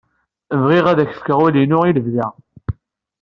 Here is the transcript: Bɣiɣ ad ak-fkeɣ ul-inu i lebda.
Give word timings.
Bɣiɣ 0.61 0.85
ad 0.87 0.99
ak-fkeɣ 1.03 1.39
ul-inu 1.45 1.79
i 1.89 1.91
lebda. 1.95 2.27